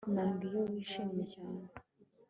Nanga 0.13 0.43
iyo 0.49 0.61
wishimye 0.69 1.23
cyane 1.33 1.63